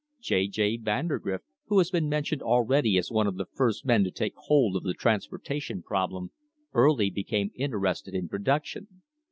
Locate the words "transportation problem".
4.95-6.31